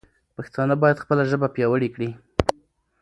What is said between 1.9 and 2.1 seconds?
کړي.